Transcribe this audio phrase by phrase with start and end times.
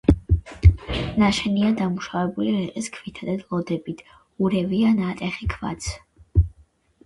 [1.23, 4.03] ნაშენია დამუშავებული რიყის ქვითა და ლოდებით,
[4.49, 5.95] ურევია ნატეხი ქვაც.